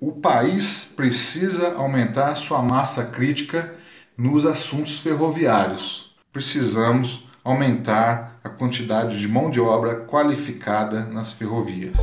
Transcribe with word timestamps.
o 0.00 0.12
país 0.12 0.90
precisa 0.96 1.74
aumentar 1.74 2.34
sua 2.34 2.62
massa 2.62 3.04
crítica 3.04 3.74
nos 4.16 4.46
assuntos 4.46 4.98
ferroviários. 4.98 6.16
Precisamos 6.32 7.26
aumentar 7.44 8.40
a 8.42 8.48
quantidade 8.48 9.20
de 9.20 9.28
mão 9.28 9.50
de 9.50 9.60
obra 9.60 9.96
qualificada 10.06 11.04
nas 11.04 11.32
ferrovias. 11.32 11.98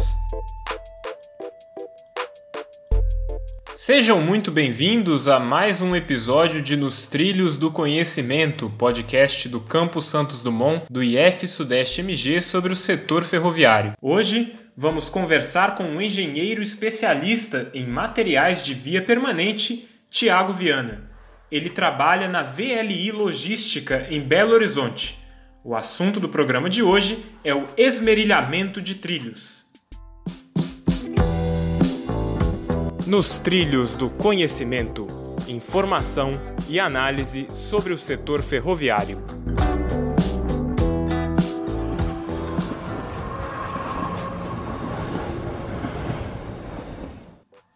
Sejam 3.73 4.21
muito 4.21 4.51
bem-vindos 4.51 5.27
a 5.27 5.39
mais 5.39 5.81
um 5.81 5.95
episódio 5.95 6.61
de 6.61 6.75
Nos 6.75 7.07
Trilhos 7.07 7.57
do 7.57 7.71
Conhecimento, 7.71 8.69
podcast 8.77 9.49
do 9.49 9.61
Campus 9.61 10.05
Santos 10.05 10.43
Dumont 10.43 10.83
do 10.89 11.01
IF 11.01 11.47
Sudeste 11.47 12.01
MG 12.01 12.41
sobre 12.41 12.73
o 12.73 12.75
setor 12.75 13.23
ferroviário. 13.23 13.93
Hoje 14.01 14.53
vamos 14.79 15.09
conversar 15.09 15.73
com 15.73 15.83
um 15.83 15.99
engenheiro 15.99 16.61
especialista 16.61 17.71
em 17.73 17.87
materiais 17.87 18.61
de 18.61 18.75
via 18.75 19.01
permanente, 19.01 19.89
Tiago 20.07 20.53
Viana. 20.53 21.09
Ele 21.51 21.67
trabalha 21.67 22.27
na 22.27 22.43
VLI 22.43 23.11
Logística 23.11 24.05
em 24.11 24.21
Belo 24.21 24.53
Horizonte. 24.53 25.17
O 25.65 25.75
assunto 25.75 26.19
do 26.19 26.29
programa 26.29 26.69
de 26.69 26.83
hoje 26.83 27.25
é 27.43 27.55
o 27.55 27.67
esmerilhamento 27.75 28.79
de 28.79 28.95
trilhos. 28.95 29.65
Nos 33.07 33.39
trilhos 33.39 33.95
do 33.95 34.09
conhecimento, 34.11 35.07
informação 35.47 36.39
e 36.69 36.79
análise 36.79 37.47
sobre 37.53 37.93
o 37.93 37.97
setor 37.97 38.43
ferroviário. 38.43 39.36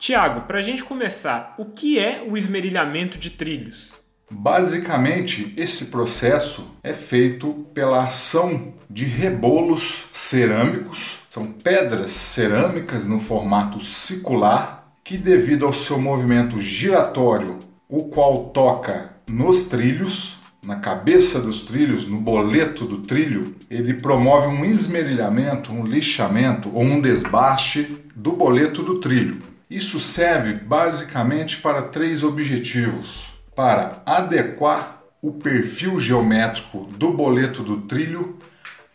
Tiago, 0.02 0.42
para 0.48 0.58
a 0.58 0.62
gente 0.64 0.84
começar, 0.84 1.54
o 1.60 1.66
que 1.66 2.00
é 2.00 2.26
o 2.28 2.36
esmerilhamento 2.36 3.20
de 3.20 3.30
trilhos? 3.30 3.94
Basicamente, 4.32 5.54
esse 5.56 5.86
processo 5.86 6.68
é 6.82 6.92
feito 6.92 7.68
pela 7.72 8.06
ação 8.06 8.74
de 8.90 9.06
rebolos 9.06 10.06
cerâmicos, 10.12 11.20
são 11.30 11.52
pedras 11.52 12.10
cerâmicas 12.10 13.06
no 13.06 13.20
formato 13.20 13.80
circular 13.80 14.92
que, 15.04 15.18
devido 15.18 15.68
ao 15.68 15.74
seu 15.74 16.02
movimento 16.02 16.58
giratório, 16.58 17.60
o 17.88 18.06
qual 18.06 18.46
toca 18.46 19.12
nos 19.30 19.66
trilhos, 19.66 20.40
na 20.64 20.78
cabeça 20.78 21.40
dos 21.40 21.62
trilhos, 21.62 22.08
no 22.08 22.20
boleto 22.20 22.86
do 22.86 23.04
trilho, 23.04 23.56
ele 23.70 23.94
promove 23.94 24.48
um 24.48 24.66
esmerilhamento, 24.66 25.72
um 25.72 25.86
lixamento 25.86 26.72
ou 26.74 26.82
um 26.82 27.00
desbaste 27.00 28.00
do 28.16 28.32
boleto 28.32 28.82
do 28.82 29.00
trilho. 29.00 29.51
Isso 29.72 30.02
serve 30.02 30.56
basicamente 30.56 31.60
para 31.60 31.84
três 31.84 32.26
objetivos: 32.26 33.28
para 33.56 34.04
adequar 34.06 35.02
o 35.22 35.32
perfil 35.32 35.98
geométrico 35.98 36.90
do 36.98 37.14
boleto 37.14 37.64
do 37.64 37.78
trilho 37.78 38.38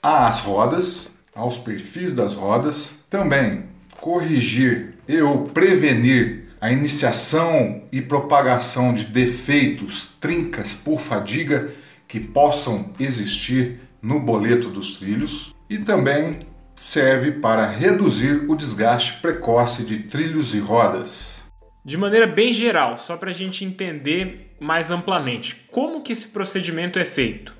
às 0.02 0.40
rodas, 0.40 1.12
aos 1.34 1.56
perfis 1.56 2.12
das 2.12 2.34
rodas, 2.34 2.98
também 3.08 3.64
corrigir 3.98 4.98
e 5.08 5.18
ou 5.22 5.44
prevenir 5.44 6.48
a 6.60 6.70
iniciação 6.70 7.84
e 7.90 8.02
propagação 8.02 8.92
de 8.92 9.06
defeitos, 9.06 10.14
trincas 10.20 10.74
por 10.74 11.00
fadiga 11.00 11.72
que 12.06 12.20
possam 12.20 12.90
existir 13.00 13.80
no 14.02 14.20
boleto 14.20 14.68
dos 14.68 14.96
trilhos. 14.96 15.54
E 15.70 15.78
também 15.78 16.40
serve 16.76 17.32
para 17.32 17.66
reduzir 17.66 18.44
o 18.48 18.54
desgaste 18.54 19.14
precoce 19.20 19.82
de 19.82 20.00
trilhos 20.00 20.54
e 20.54 20.60
rodas. 20.60 21.40
De 21.82 21.96
maneira 21.96 22.26
bem 22.26 22.52
geral, 22.52 22.98
só 22.98 23.16
para 23.16 23.30
a 23.30 23.34
gente 23.34 23.64
entender 23.64 24.54
mais 24.60 24.90
amplamente, 24.90 25.64
como 25.70 26.02
que 26.02 26.12
esse 26.12 26.28
procedimento 26.28 26.98
é 26.98 27.04
feito? 27.04 27.54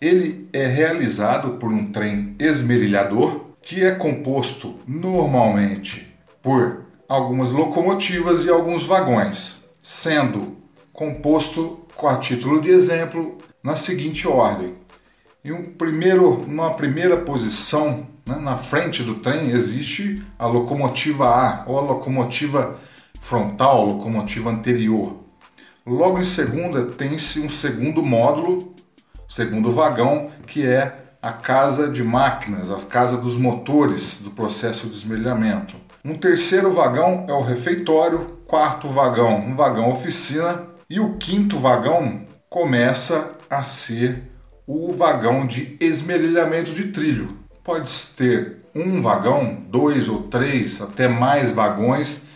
Ele 0.00 0.48
é 0.52 0.66
realizado 0.66 1.58
por 1.58 1.70
um 1.70 1.90
trem 1.90 2.34
esmerilhador 2.38 3.50
que 3.60 3.84
é 3.84 3.90
composto 3.90 4.76
normalmente 4.86 6.06
por 6.40 6.86
algumas 7.08 7.50
locomotivas 7.50 8.44
e 8.44 8.50
alguns 8.50 8.84
vagões, 8.84 9.64
sendo 9.82 10.56
composto, 10.92 11.86
com 11.94 12.08
a 12.08 12.18
título 12.18 12.60
de 12.60 12.70
exemplo, 12.70 13.36
na 13.62 13.76
seguinte 13.76 14.26
ordem: 14.28 14.74
em 15.44 15.52
um 15.52 15.62
primeiro, 15.64 16.44
numa 16.46 16.74
primeira 16.74 17.16
posição, 17.16 18.06
né, 18.26 18.36
na 18.36 18.56
frente 18.56 19.02
do 19.02 19.16
trem, 19.16 19.50
existe 19.50 20.22
a 20.38 20.46
locomotiva 20.46 21.26
A 21.28 21.64
ou 21.66 21.78
a 21.78 21.82
locomotiva 21.82 22.78
frontal, 23.20 23.86
locomotiva 23.86 24.50
anterior. 24.50 25.16
Logo 25.86 26.20
em 26.20 26.24
segunda, 26.24 26.84
tem-se 26.84 27.40
um 27.40 27.48
segundo 27.48 28.02
módulo, 28.02 28.74
segundo 29.28 29.70
vagão, 29.70 30.30
que 30.46 30.66
é 30.66 31.00
a 31.22 31.32
casa 31.32 31.88
de 31.88 32.02
máquinas, 32.02 32.70
a 32.70 32.76
casa 32.86 33.16
dos 33.16 33.36
motores 33.36 34.20
do 34.22 34.30
processo 34.30 34.86
de 34.88 34.96
esmelhamento. 34.96 35.76
Um 36.04 36.16
terceiro 36.16 36.72
vagão 36.72 37.26
é 37.28 37.32
o 37.32 37.42
refeitório, 37.42 38.40
quarto 38.46 38.88
vagão, 38.88 39.38
um 39.38 39.54
vagão 39.54 39.90
oficina, 39.90 40.66
e 40.88 40.98
o 40.98 41.16
quinto 41.16 41.58
vagão 41.58 42.26
começa 42.48 43.32
a 43.48 43.62
ser 43.62 44.30
o 44.72 44.92
vagão 44.92 45.48
de 45.48 45.76
esmerilhamento 45.80 46.72
de 46.72 46.92
trilho. 46.92 47.26
Pode 47.64 47.90
ter 48.16 48.58
um 48.72 49.02
vagão, 49.02 49.56
dois 49.68 50.08
ou 50.08 50.22
três, 50.22 50.80
até 50.80 51.08
mais 51.08 51.50
vagões 51.50 52.26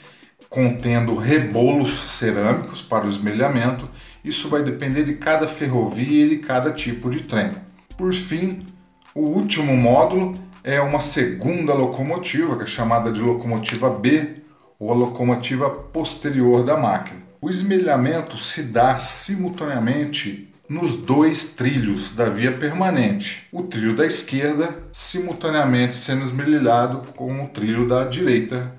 contendo 0.49 1.15
rebolos 1.15 1.93
cerâmicos 2.11 2.83
para 2.83 3.07
o 3.07 3.09
esmerilhamento. 3.09 3.89
Isso 4.25 4.49
vai 4.49 4.65
depender 4.65 5.05
de 5.05 5.15
cada 5.15 5.47
ferrovia 5.47 6.27
e 6.27 6.31
de 6.31 6.39
cada 6.39 6.73
tipo 6.73 7.09
de 7.09 7.21
trem. 7.21 7.53
Por 7.97 8.13
fim, 8.13 8.67
o 9.15 9.21
último 9.21 9.77
módulo 9.77 10.35
é 10.65 10.81
uma 10.81 11.01
segunda 11.01 11.73
locomotiva, 11.73 12.57
que 12.57 12.65
é 12.65 12.67
chamada 12.67 13.13
de 13.13 13.21
locomotiva 13.21 13.91
B, 13.91 14.43
ou 14.77 14.91
a 14.91 14.95
locomotiva 14.95 15.71
posterior 15.71 16.65
da 16.65 16.77
máquina. 16.77 17.21
O 17.41 17.49
esmerilhamento 17.49 18.39
se 18.39 18.65
dá 18.65 18.99
simultaneamente 18.99 20.53
nos 20.69 20.95
dois 20.95 21.55
trilhos 21.55 22.11
da 22.11 22.29
via 22.29 22.53
permanente. 22.53 23.47
O 23.53 23.63
trilho 23.63 23.95
da 23.95 24.07
esquerda 24.07 24.87
simultaneamente 24.93 25.97
sendo 25.97 26.23
esmerilhado 26.23 27.13
com 27.13 27.45
o 27.45 27.49
trilho 27.49 27.87
da 27.87 28.05
direita, 28.05 28.71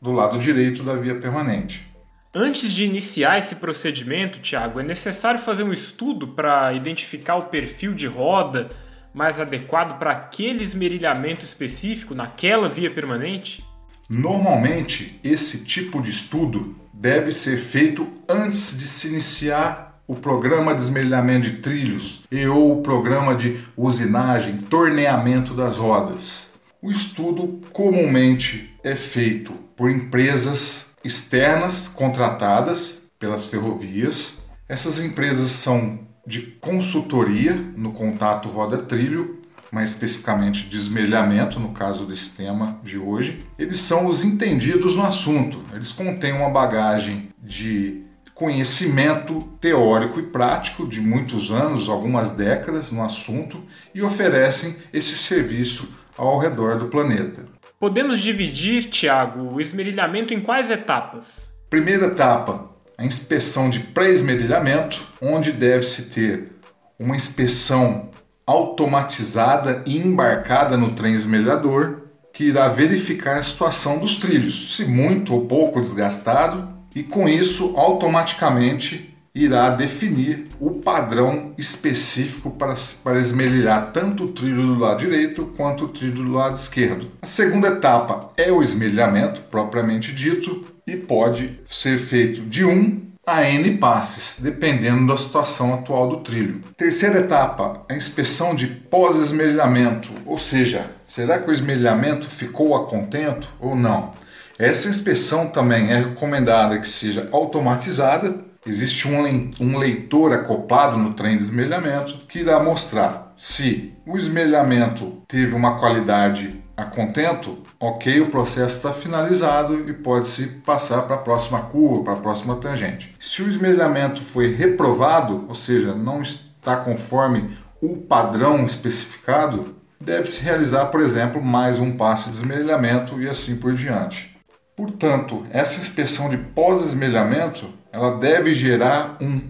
do 0.00 0.12
lado 0.12 0.38
direito 0.38 0.82
da 0.82 0.94
via 0.94 1.14
permanente. 1.14 1.86
Antes 2.34 2.72
de 2.72 2.84
iniciar 2.84 3.38
esse 3.38 3.56
procedimento, 3.56 4.40
Tiago, 4.40 4.80
é 4.80 4.82
necessário 4.82 5.38
fazer 5.38 5.62
um 5.62 5.72
estudo 5.72 6.28
para 6.28 6.72
identificar 6.72 7.36
o 7.36 7.44
perfil 7.44 7.94
de 7.94 8.06
roda 8.06 8.68
mais 9.14 9.38
adequado 9.38 9.96
para 9.98 10.10
aquele 10.10 10.64
esmerilhamento 10.64 11.44
específico 11.44 12.14
naquela 12.14 12.68
via 12.68 12.90
permanente? 12.90 13.64
Normalmente, 14.10 15.18
esse 15.22 15.64
tipo 15.64 16.02
de 16.02 16.10
estudo 16.10 16.74
deve 16.92 17.30
ser 17.30 17.58
feito 17.58 18.06
antes 18.28 18.76
de 18.76 18.86
se 18.86 19.08
iniciar 19.08 19.83
o 20.06 20.14
programa 20.14 20.74
de 20.74 20.82
esmelhamento 20.82 21.50
de 21.50 21.58
trilhos 21.58 22.24
e 22.30 22.46
ou 22.46 22.78
o 22.78 22.82
programa 22.82 23.34
de 23.34 23.62
usinagem, 23.76 24.58
torneamento 24.58 25.54
das 25.54 25.76
rodas. 25.76 26.50
O 26.82 26.90
estudo 26.90 27.60
comumente 27.72 28.74
é 28.82 28.94
feito 28.94 29.52
por 29.74 29.90
empresas 29.90 30.94
externas 31.02 31.88
contratadas 31.88 33.02
pelas 33.18 33.46
ferrovias. 33.46 34.38
Essas 34.68 34.98
empresas 35.00 35.50
são 35.50 36.00
de 36.26 36.42
consultoria 36.60 37.54
no 37.76 37.92
contato 37.92 38.48
roda-trilho, 38.48 39.40
mais 39.70 39.90
especificamente 39.90 40.68
de 40.68 40.76
esmelhamento, 40.76 41.58
no 41.58 41.72
caso 41.72 42.06
desse 42.06 42.30
tema 42.30 42.78
de 42.82 42.98
hoje. 42.98 43.44
Eles 43.58 43.80
são 43.80 44.06
os 44.06 44.24
entendidos 44.24 44.96
no 44.96 45.04
assunto. 45.04 45.58
Eles 45.72 45.92
contêm 45.92 46.32
uma 46.32 46.50
bagagem 46.50 47.30
de 47.42 48.04
conhecimento 48.34 49.40
teórico 49.60 50.18
e 50.18 50.24
prático 50.24 50.86
de 50.86 51.00
muitos 51.00 51.50
anos, 51.50 51.88
algumas 51.88 52.32
décadas 52.32 52.90
no 52.90 53.02
assunto 53.02 53.62
e 53.94 54.02
oferecem 54.02 54.76
esse 54.92 55.16
serviço 55.16 55.88
ao 56.18 56.38
redor 56.38 56.76
do 56.76 56.86
planeta. 56.86 57.42
Podemos 57.78 58.20
dividir, 58.20 58.84
Tiago, 58.90 59.54
o 59.54 59.60
esmerilhamento 59.60 60.34
em 60.34 60.40
quais 60.40 60.70
etapas? 60.70 61.50
Primeira 61.70 62.06
etapa, 62.06 62.68
a 62.96 63.04
inspeção 63.04 63.68
de 63.70 63.80
pré-esmerilhamento, 63.80 65.06
onde 65.20 65.52
deve-se 65.52 66.04
ter 66.04 66.52
uma 66.98 67.16
inspeção 67.16 68.10
automatizada 68.46 69.82
e 69.86 69.96
embarcada 69.96 70.76
no 70.76 70.92
trem 70.92 71.14
esmerilhador, 71.14 72.02
que 72.32 72.44
irá 72.44 72.68
verificar 72.68 73.36
a 73.36 73.42
situação 73.42 73.98
dos 73.98 74.16
trilhos, 74.16 74.76
se 74.76 74.84
muito 74.84 75.34
ou 75.34 75.46
pouco 75.46 75.80
desgastado, 75.80 76.68
e 76.94 77.02
com 77.02 77.28
isso 77.28 77.74
automaticamente 77.76 79.14
irá 79.34 79.68
definir 79.70 80.46
o 80.60 80.70
padrão 80.70 81.52
específico 81.58 82.50
para, 82.50 82.74
para 83.02 83.18
esmerilhar 83.18 83.90
tanto 83.90 84.24
o 84.24 84.28
trilho 84.28 84.62
do 84.62 84.78
lado 84.78 85.00
direito 85.00 85.52
quanto 85.56 85.86
o 85.86 85.88
trilho 85.88 86.22
do 86.22 86.32
lado 86.32 86.56
esquerdo. 86.56 87.10
A 87.20 87.26
segunda 87.26 87.68
etapa 87.68 88.30
é 88.36 88.52
o 88.52 88.62
esmerilhamento, 88.62 89.40
propriamente 89.42 90.12
dito, 90.12 90.64
e 90.86 90.96
pode 90.96 91.60
ser 91.64 91.98
feito 91.98 92.42
de 92.42 92.64
1 92.64 93.14
a 93.26 93.42
N 93.42 93.78
passes, 93.78 94.38
dependendo 94.38 95.06
da 95.06 95.16
situação 95.16 95.72
atual 95.72 96.10
do 96.10 96.18
trilho. 96.18 96.60
Terceira 96.76 97.20
etapa, 97.20 97.82
a 97.88 97.94
inspeção 97.94 98.54
de 98.54 98.66
pós-esmerilhamento, 98.66 100.10
ou 100.26 100.38
seja, 100.38 100.90
será 101.06 101.38
que 101.38 101.48
o 101.48 101.52
esmerilhamento 101.52 102.26
ficou 102.28 102.76
a 102.76 102.86
contento 102.86 103.48
ou 103.58 103.74
não? 103.74 104.12
Essa 104.58 104.88
inspeção 104.88 105.48
também 105.48 105.90
é 105.90 105.96
recomendada 105.96 106.78
que 106.78 106.88
seja 106.88 107.28
automatizada. 107.32 108.36
Existe 108.66 109.08
um 109.08 109.76
leitor 109.76 110.32
acoplado 110.32 110.96
no 110.96 111.12
trem 111.12 111.36
de 111.36 111.42
esmerilhamento 111.42 112.24
que 112.26 112.38
irá 112.38 112.62
mostrar 112.62 113.32
se 113.36 113.92
o 114.06 114.16
esmerilhamento 114.16 115.18
teve 115.26 115.54
uma 115.54 115.78
qualidade 115.78 116.62
a 116.76 116.84
contento, 116.84 117.58
ok, 117.78 118.20
o 118.20 118.30
processo 118.30 118.76
está 118.76 118.92
finalizado 118.92 119.88
e 119.88 119.92
pode-se 119.92 120.46
passar 120.64 121.02
para 121.02 121.16
a 121.16 121.20
próxima 121.20 121.60
curva, 121.62 122.04
para 122.04 122.12
a 122.14 122.20
próxima 122.20 122.56
tangente. 122.56 123.14
Se 123.18 123.42
o 123.42 123.48
esmerilhamento 123.48 124.22
foi 124.22 124.52
reprovado, 124.52 125.44
ou 125.48 125.54
seja, 125.54 125.94
não 125.94 126.22
está 126.22 126.76
conforme 126.76 127.56
o 127.80 127.98
padrão 127.98 128.64
especificado, 128.64 129.76
deve-se 130.00 130.40
realizar, 130.42 130.86
por 130.86 131.00
exemplo, 131.00 131.42
mais 131.42 131.78
um 131.78 131.92
passo 131.96 132.30
de 132.30 132.36
esmerilhamento 132.36 133.20
e 133.20 133.28
assim 133.28 133.56
por 133.56 133.74
diante. 133.74 134.33
Portanto, 134.76 135.44
essa 135.50 135.80
inspeção 135.80 136.28
de 136.28 136.36
pós-esmerilhamento, 136.36 137.68
ela 137.92 138.18
deve 138.18 138.54
gerar 138.54 139.16
um 139.20 139.40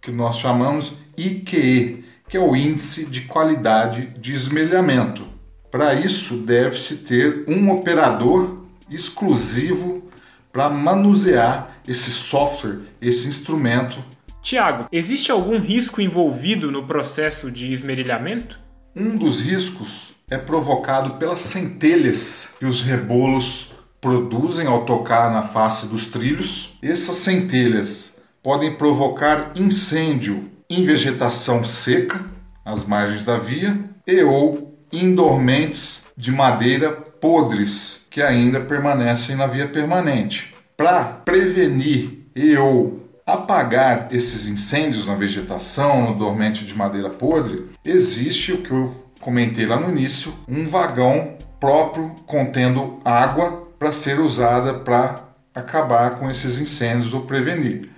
que 0.00 0.10
nós 0.10 0.38
chamamos 0.38 0.94
IQE, 1.16 2.04
que 2.28 2.36
é 2.36 2.40
o 2.40 2.56
índice 2.56 3.06
de 3.06 3.22
qualidade 3.22 4.06
de 4.18 4.32
esmerilhamento 4.32 5.34
para 5.74 5.92
isso, 5.92 6.36
deve-se 6.36 6.98
ter 6.98 7.46
um 7.48 7.68
operador 7.72 8.58
exclusivo 8.88 10.08
para 10.52 10.70
manusear 10.70 11.80
esse 11.88 12.12
software, 12.12 12.82
esse 13.02 13.26
instrumento. 13.26 13.98
Tiago, 14.40 14.86
existe 14.92 15.32
algum 15.32 15.58
risco 15.58 16.00
envolvido 16.00 16.70
no 16.70 16.86
processo 16.86 17.50
de 17.50 17.72
esmerilhamento? 17.72 18.60
Um 18.94 19.16
dos 19.16 19.40
riscos 19.40 20.12
é 20.30 20.38
provocado 20.38 21.14
pelas 21.14 21.40
centelhas 21.40 22.54
que 22.56 22.64
os 22.64 22.80
rebolos 22.80 23.73
produzem 24.04 24.66
ao 24.66 24.84
tocar 24.84 25.32
na 25.32 25.44
face 25.44 25.86
dos 25.86 26.04
trilhos. 26.04 26.76
Essas 26.82 27.16
centelhas 27.16 28.16
podem 28.42 28.74
provocar 28.74 29.52
incêndio 29.54 30.50
em 30.68 30.84
vegetação 30.84 31.64
seca, 31.64 32.20
às 32.62 32.84
margens 32.84 33.24
da 33.24 33.38
via, 33.38 33.80
e 34.06 34.22
ou 34.22 34.70
indormentes 34.92 36.04
de 36.18 36.30
madeira 36.30 36.92
podres 36.92 38.00
que 38.10 38.20
ainda 38.20 38.60
permanecem 38.60 39.36
na 39.36 39.46
via 39.46 39.66
permanente. 39.66 40.54
Para 40.76 41.04
prevenir 41.04 42.28
e 42.36 42.54
ou 42.58 43.08
apagar 43.26 44.08
esses 44.12 44.46
incêndios 44.46 45.06
na 45.06 45.14
vegetação, 45.14 46.10
no 46.10 46.14
dormente 46.14 46.66
de 46.66 46.76
madeira 46.76 47.08
podre, 47.08 47.70
existe 47.82 48.52
o 48.52 48.58
que 48.58 48.70
eu 48.70 48.94
comentei 49.18 49.64
lá 49.64 49.80
no 49.80 49.90
início, 49.90 50.34
um 50.46 50.66
vagão 50.66 51.38
próprio 51.58 52.10
contendo 52.26 53.00
água 53.02 53.63
para 53.84 53.92
ser 53.92 54.18
usada 54.18 54.72
para 54.72 55.28
acabar 55.54 56.12
com 56.12 56.30
esses 56.30 56.58
incêndios 56.58 57.12
ou 57.12 57.26
prevenir. 57.26 57.90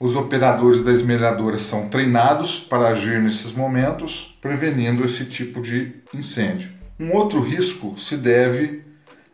Os 0.00 0.16
operadores 0.16 0.82
da 0.82 0.90
esmerilhadora 0.90 1.58
são 1.58 1.88
treinados 1.88 2.58
para 2.58 2.88
agir 2.88 3.22
nesses 3.22 3.52
momentos, 3.52 4.36
prevenindo 4.42 5.04
esse 5.04 5.24
tipo 5.26 5.62
de 5.62 5.94
incêndio. 6.12 6.70
Um 6.98 7.12
outro 7.12 7.40
risco 7.40 7.94
se 8.00 8.16
deve 8.16 8.82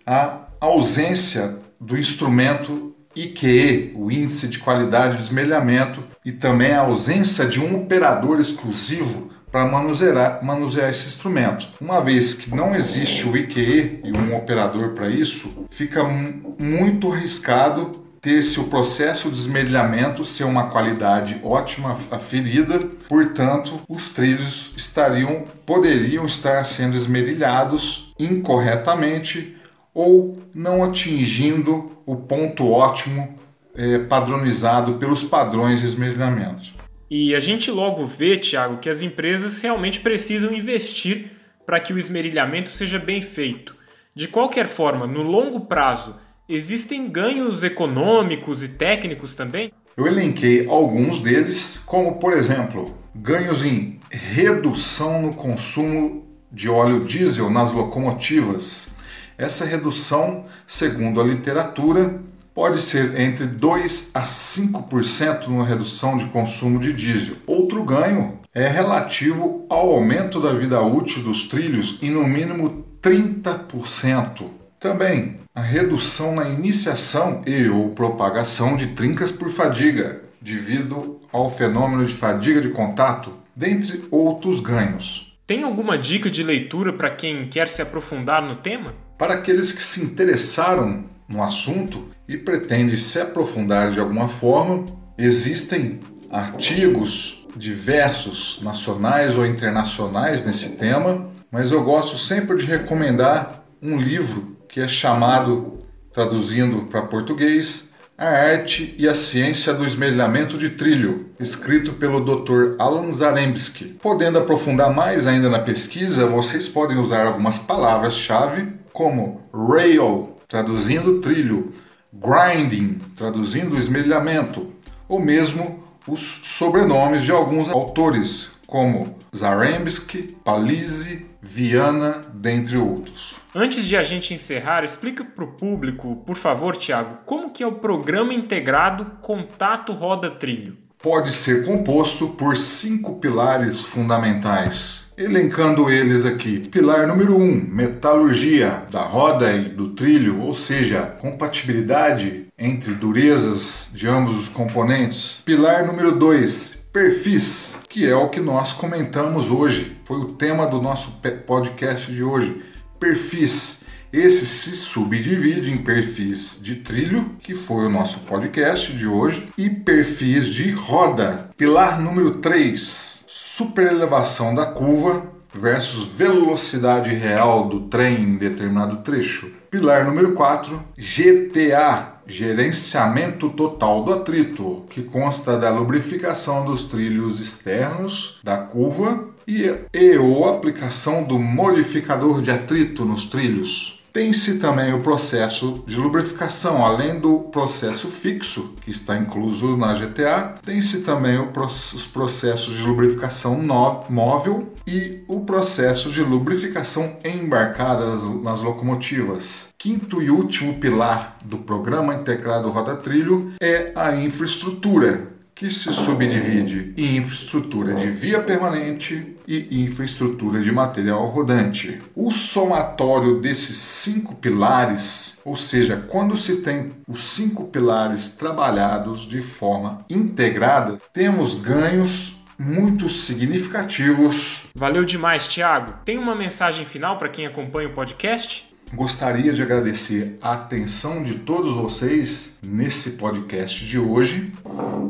à 0.07 0.47
ausência 0.61 1.59
do 1.81 1.97
instrumento 1.97 2.95
IQE, 3.17 3.95
o 3.97 4.11
índice 4.11 4.47
de 4.47 4.59
qualidade 4.59 5.17
de 5.17 5.23
esmelhamento, 5.23 6.05
e 6.23 6.33
também 6.33 6.73
a 6.73 6.81
ausência 6.81 7.47
de 7.47 7.61
um 7.61 7.81
operador 7.81 8.39
exclusivo 8.39 9.31
para 9.55 9.67
manusear, 9.67 10.41
manusear 10.43 10.91
esse 10.91 11.07
instrumento. 11.07 11.69
Uma 11.81 12.01
vez 12.01 12.35
que 12.35 12.53
não 12.53 12.75
existe 12.75 13.29
o 13.29 13.37
IQE 13.37 14.01
e 14.03 14.13
um 14.13 14.35
operador 14.35 14.95
para 14.95 15.09
isso, 15.09 15.49
fica 15.71 16.03
muito 16.03 17.13
arriscado 17.13 18.03
ter-se 18.21 18.59
o 18.59 18.65
processo 18.65 19.31
de 19.31 19.39
esmerilhamento 19.39 20.25
ser 20.25 20.43
uma 20.43 20.71
qualidade 20.71 21.41
ótima 21.45 21.93
aferida, 22.11 22.81
portanto, 23.09 23.81
os 23.89 24.09
trilhos 24.09 24.73
estariam 24.77 25.45
poderiam 25.65 26.27
estar 26.27 26.65
sendo 26.65 26.97
esmerilhados 26.97 28.13
incorretamente 28.19 29.57
ou 29.95 30.37
não 30.53 30.83
atingindo 30.83 31.93
o 32.05 32.17
ponto 32.17 32.69
ótimo 32.73 33.37
é, 33.77 34.01
padronizado 34.01 34.95
pelos 34.95 35.23
padrões 35.23 35.81
de 35.81 35.87
esmerilhamento. 35.87 36.74
E 37.11 37.35
a 37.35 37.41
gente 37.41 37.71
logo 37.71 38.07
vê, 38.07 38.37
Tiago, 38.37 38.79
que 38.79 38.91
as 38.91 39.03
empresas 39.03 39.61
realmente 39.61 40.01
precisam 40.01 40.53
investir 40.53 41.31
para 41.67 41.81
que 41.81 41.93
o 41.93 41.99
esmerilhamento 41.99 42.71
seja 42.71 42.99
bem 42.99 43.23
feito. 43.23 43.77
De 44.15 44.29
qualquer 44.29 44.67
forma, 44.67 45.07
no 45.07 45.23
longo 45.23 45.61
prazo, 45.61 46.17
Existem 46.47 47.09
ganhos 47.09 47.65
econômicos 47.65 48.63
e 48.63 48.69
técnicos 48.69 49.35
também? 49.35 49.73
Eu 49.97 50.07
elenquei 50.07 50.69
alguns 50.69 51.19
deles, 51.19 51.81
como 51.87 52.17
por 52.17 52.35
exemplo, 52.35 52.95
ganhos 53.15 53.65
em 53.65 53.99
redução 54.11 55.23
no 55.23 55.33
consumo 55.33 56.27
de 56.53 56.69
óleo 56.69 57.03
diesel 57.03 57.49
nas 57.49 57.73
locomotivas. 57.73 58.95
Essa 59.39 59.65
redução, 59.65 60.45
segundo 60.67 61.19
a 61.19 61.25
literatura, 61.25 62.21
pode 62.55 62.81
ser 62.81 63.19
entre 63.21 63.47
2 63.47 64.11
a 64.15 64.23
5% 64.23 65.49
na 65.49 65.65
redução 65.65 66.17
de 66.17 66.27
consumo 66.27 66.79
de 66.79 66.93
diesel. 66.93 67.37
Outro 67.47 67.83
ganho 67.83 68.39
é 68.55 68.69
relativo 68.69 69.67
ao 69.69 69.91
aumento 69.91 70.41
da 70.41 70.53
vida 70.53 70.81
útil 70.81 71.23
dos 71.23 71.45
trilhos 71.49 71.99
em 72.01 72.11
no 72.11 72.27
mínimo 72.27 72.87
30%. 73.03 74.45
Também 74.79 75.37
a 75.55 75.61
redução 75.61 76.35
na 76.35 76.49
iniciação 76.49 77.43
e 77.47 77.69
ou 77.69 77.91
propagação 77.91 78.77
de 78.77 78.89
trincas 78.89 79.33
por 79.33 79.51
fadiga, 79.51 80.23
devido 80.41 81.19
ao 81.33 81.51
fenômeno 81.51 82.05
de 82.05 82.13
fadiga 82.13 82.61
de 82.61 82.69
contato, 82.69 83.33
dentre 83.57 84.05
outros 84.11 84.61
ganhos. 84.61 85.33
Tem 85.47 85.63
alguma 85.63 85.99
dica 85.99 86.31
de 86.31 86.43
leitura 86.43 86.93
para 86.93 87.11
quem 87.11 87.49
quer 87.49 87.69
se 87.69 87.83
aprofundar 87.83 88.43
no 88.43 88.57
tema? 88.57 88.95
Para 89.19 89.35
aqueles 89.35 89.73
que 89.73 89.85
se 89.85 90.03
interessaram 90.03 91.05
no 91.29 91.43
assunto 91.43 92.09
e 92.29 92.37
pretendem 92.37 92.97
se 92.97 93.21
aprofundar 93.21 93.91
de 93.91 94.01
alguma 94.01 94.29
forma, 94.29 94.85
existem 95.19 96.01
artigos 96.31 97.47
diversos, 97.57 98.61
nacionais 98.63 99.37
ou 99.37 99.47
internacionais 99.47 100.45
nesse 100.45 100.71
tema, 100.71 101.31
mas 101.51 101.71
eu 101.71 101.85
gosto 101.85 102.19
sempre 102.19 102.57
de 102.59 102.67
recomendar 102.67 103.65
um 103.81 103.99
livro 103.99 104.57
que 104.69 104.81
é 104.81 104.89
chamado, 104.89 105.79
traduzindo 106.13 106.87
para 106.87 107.03
português, 107.03 107.91
A 108.19 108.27
Arte 108.27 108.95
e 108.99 109.09
a 109.09 109.15
Ciência 109.15 109.73
do 109.73 109.85
Esmerilhamento 109.85 110.59
de 110.59 110.71
Trilho, 110.71 111.31
escrito 111.39 111.93
pelo 111.93 112.21
Dr. 112.21 112.75
Alan 112.79 113.13
Zarembski. 113.13 113.85
Podendo 114.01 114.39
aprofundar 114.39 114.93
mais 114.93 115.27
ainda 115.27 115.49
na 115.49 115.61
pesquisa, 115.61 116.27
vocês 116.27 116.69
podem 116.69 116.97
usar 116.97 117.27
algumas 117.27 117.59
palavras-chave 117.59 118.73
como 118.93 119.43
rail, 119.53 120.37
traduzindo 120.49 121.21
trilho, 121.21 121.73
grinding, 122.15 123.01
traduzindo 123.17 123.77
esmerilhamento, 123.77 124.73
ou 125.09 125.21
mesmo 125.21 125.81
os 126.07 126.21
sobrenomes 126.45 127.25
de 127.25 127.33
alguns 127.33 127.69
autores, 127.69 128.51
como 128.67 129.17
Zarembski, 129.35 130.37
Palise, 130.45 131.27
Viana, 131.41 132.23
dentre 132.35 132.77
outros. 132.77 133.35
Antes 133.55 133.85
de 133.85 133.97
a 133.97 134.03
gente 134.03 134.35
encerrar, 134.35 134.83
explica 134.85 135.25
para 135.25 135.45
o 135.45 135.53
público, 135.53 136.17
por 136.27 136.37
favor, 136.37 136.77
Tiago, 136.77 137.19
como 137.25 137.51
que 137.51 137.63
é 137.63 137.67
o 137.67 137.73
programa 137.73 138.35
integrado 138.35 139.19
Contato 139.21 139.93
Roda 139.93 140.31
Trilho? 140.31 140.77
Pode 140.99 141.33
ser 141.33 141.67
composto 141.67 142.29
por 142.31 142.57
cinco 142.57 143.17
pilares 143.21 143.81
fundamentais. 143.81 145.04
Elencando 145.17 145.91
eles 145.91 146.25
aqui. 146.25 146.69
Pilar 146.69 147.07
número 147.07 147.37
1, 147.37 147.43
um, 147.43 147.67
metalurgia 147.69 148.83
da 148.91 149.03
roda 149.03 149.53
e 149.53 149.69
do 149.69 149.89
trilho, 149.89 150.41
ou 150.41 150.53
seja, 150.53 151.03
compatibilidade 151.21 152.47
entre 152.59 152.95
durezas 152.95 153.91
de 153.95 154.09
ambos 154.09 154.43
os 154.43 154.49
componentes. 154.49 155.43
Pilar 155.45 155.87
número 155.87 156.13
2, 156.13 156.87
perfis, 156.93 157.79
que 157.89 158.09
é 158.09 158.15
o 158.15 158.29
que 158.29 158.41
nós 158.41 158.73
comentamos 158.73 159.51
hoje. 159.51 159.97
Foi 160.05 160.19
o 160.19 160.33
tema 160.33 160.67
do 160.67 160.83
nosso 160.83 161.21
podcast 161.47 162.11
de 162.11 162.23
hoje 162.23 162.63
perfis. 162.99 163.85
Esse 164.13 164.47
se 164.47 164.77
subdivide 164.77 165.71
em 165.71 165.77
perfis 165.77 166.59
de 166.63 166.77
trilho, 166.77 167.37
que 167.41 167.55
foi 167.55 167.85
o 167.85 167.91
nosso 167.91 168.21
podcast 168.21 168.93
de 168.93 169.07
hoje, 169.07 169.49
e 169.59 169.69
perfis 169.69 170.47
de 170.47 170.71
roda. 170.71 171.51
Pilar 171.59 172.01
número 172.01 172.37
3, 172.39 173.24
superelevação 173.57 174.53
da 174.53 174.67
curva 174.67 175.23
versus 175.55 176.09
velocidade 176.09 177.15
real 177.15 177.69
do 177.69 177.83
trem 177.83 178.21
em 178.21 178.37
determinado 178.37 178.97
trecho. 178.97 179.49
Pilar 179.71 180.05
número 180.05 180.33
4, 180.33 180.83
GTA, 180.99 182.15
gerenciamento 182.27 183.49
total 183.51 184.03
do 184.03 184.13
atrito, 184.13 184.85
que 184.91 185.03
consta 185.03 185.57
da 185.57 185.71
lubrificação 185.71 186.65
dos 186.65 186.83
trilhos 186.83 187.39
externos 187.39 188.41
da 188.43 188.57
curva 188.57 189.29
e, 189.47 189.73
e 189.93 190.19
ou 190.19 190.49
aplicação 190.49 191.23
do 191.23 191.39
modificador 191.39 192.43
de 192.43 192.51
atrito 192.51 193.05
nos 193.05 193.25
trilhos. 193.25 194.04
Tem-se 194.15 194.61
também 194.61 194.95
o 194.95 195.01
processo 195.01 195.83
de 195.89 195.97
lubrificação, 195.97 196.87
além 196.87 197.19
do 197.19 197.41
processo 197.51 198.07
fixo, 198.07 198.73
que 198.81 198.93
está 198.93 199.19
incluso 199.19 199.77
na 199.77 199.93
GTA, 199.93 200.55
tem-se 200.65 201.01
também 201.01 201.37
os 201.37 202.07
processos 202.07 202.77
de 202.77 202.87
lubrificação 202.87 203.61
móvel 204.09 204.73
e 204.87 205.25
o 205.27 205.41
processo 205.41 206.13
de 206.13 206.23
lubrificação 206.23 207.17
embarcada 207.25 208.07
nas 208.41 208.61
locomotivas. 208.61 209.71
Quinto 209.77 210.23
e 210.23 210.31
último 210.31 210.75
pilar 210.75 211.37
do 211.45 211.59
Programa 211.59 212.15
Integrado 212.15 212.71
Roda 212.71 212.95
Trilho 212.95 213.53
é 213.61 213.91
a 213.97 214.15
infraestrutura, 214.15 215.34
que 215.55 215.71
se 215.71 215.93
subdivide 215.93 216.93
em 216.97 217.17
infraestrutura 217.17 217.95
de 217.95 218.11
via 218.11 218.41
permanente 218.41 219.37
e 219.47 219.83
infraestrutura 219.83 220.61
de 220.61 220.73
material 220.73 221.27
rodante. 221.29 222.01
O 222.15 222.33
somatório 222.33 223.41
desses 223.41 223.77
cinco 223.77 224.35
pilares, 224.35 225.41
ou 225.45 225.57
seja, 225.57 225.97
quando 226.09 226.37
se 226.37 226.63
tem 226.63 226.93
os 227.09 227.35
cinco 227.35 227.69
pilares 227.69 228.31
trabalhados 228.31 229.29
de 229.29 229.43
forma 229.43 229.99
integrada, 230.11 230.99
temos 231.13 231.55
ganhos 231.55 232.37
muito 232.59 233.09
significativos. 233.09 234.65
Valeu 234.75 235.05
demais, 235.05 235.47
Thiago. 235.49 235.95
Tem 236.05 236.19
uma 236.19 236.35
mensagem 236.35 236.85
final 236.87 237.19
para 237.19 237.29
quem 237.29 237.47
acompanha 237.47 237.89
o 237.89 237.93
podcast? 237.93 238.74
Gostaria 238.95 239.53
de 239.53 239.61
agradecer 239.61 240.39
a 240.41 240.53
atenção 240.53 241.23
de 241.23 241.35
todos 241.41 241.75
vocês 241.75 242.57
nesse 242.63 243.13
podcast 243.13 243.85
de 243.85 243.99
hoje 243.99 244.53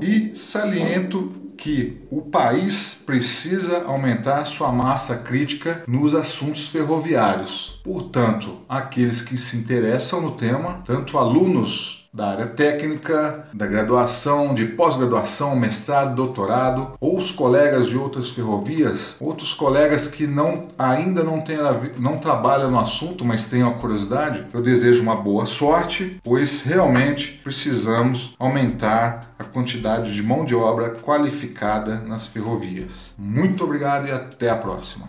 e 0.01 0.35
saliento 0.35 1.31
que 1.57 2.03
o 2.11 2.23
país 2.23 3.03
precisa 3.05 3.85
aumentar 3.85 4.47
sua 4.47 4.73
massa 4.73 5.19
crítica 5.19 5.83
nos 5.87 6.15
assuntos 6.15 6.69
ferroviários. 6.69 7.81
Portanto, 7.85 8.59
aqueles 8.69 9.21
que 9.21 9.37
se 9.37 9.59
interessam 9.59 10.21
no 10.21 10.31
tema, 10.31 10.81
tanto 10.85 11.19
alunos 11.19 12.04
da 12.15 12.29
área 12.29 12.47
técnica, 12.47 13.49
da 13.53 13.67
graduação, 13.67 14.55
de 14.55 14.67
pós-graduação, 14.67 15.57
mestrado, 15.57 16.15
doutorado, 16.15 16.93
ou 17.01 17.19
os 17.19 17.33
colegas 17.33 17.89
de 17.89 17.97
outras 17.97 18.31
ferrovias, 18.31 19.17
outros 19.19 19.53
colegas 19.53 20.07
que 20.07 20.25
não, 20.25 20.69
ainda 20.79 21.25
não, 21.25 21.41
tem, 21.41 21.57
não 21.99 22.17
trabalham 22.17 22.71
no 22.71 22.79
assunto, 22.79 23.25
mas 23.25 23.47
têm 23.47 23.65
a 23.65 23.71
curiosidade, 23.73 24.47
eu 24.55 24.63
desejo 24.63 25.03
uma 25.03 25.17
boa 25.17 25.45
sorte, 25.45 26.21
pois 26.23 26.63
realmente 26.63 27.41
precisamos 27.43 28.37
aumentar 28.39 29.35
a 29.37 29.43
quantidade 29.43 30.15
de 30.15 30.23
mão 30.23 30.45
de 30.45 30.55
obra 30.55 30.91
qualificada 30.91 31.97
nas 31.97 32.29
ferrovias. 32.29 33.13
Muito 33.19 33.65
obrigado 33.65 34.07
e 34.07 34.13
até 34.13 34.49
a 34.49 34.57
próxima. 34.57 35.09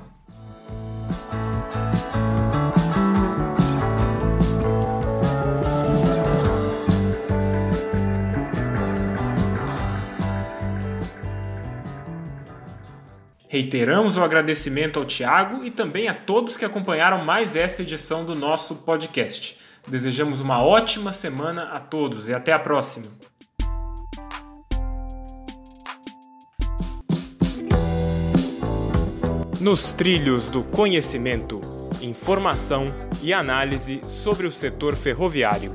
Reiteramos 13.56 14.18
o 14.18 14.22
agradecimento 14.22 15.00
ao 15.00 15.06
Tiago 15.06 15.64
e 15.64 15.72
também 15.72 16.10
a 16.10 16.14
todos 16.14 16.58
que 16.58 16.66
acompanharam 16.66 17.24
mais 17.24 17.56
esta 17.56 17.84
edição 17.84 18.26
do 18.26 18.36
nosso 18.36 18.76
podcast. 18.76 19.58
Desejamos 19.88 20.42
uma 20.42 20.62
ótima 20.62 21.14
semana 21.14 21.70
a 21.72 21.80
todos 21.80 22.28
e 22.28 22.34
até 22.34 22.52
a 22.52 22.60
próxima. 22.60 23.06
Nos 29.62 29.94
trilhos 29.94 30.50
do 30.50 30.62
conhecimento, 30.62 31.62
informação 32.02 32.94
e 33.24 33.32
análise 33.32 34.02
sobre 34.06 34.48
o 34.48 34.52
setor 34.52 34.98
ferroviário. 34.98 35.74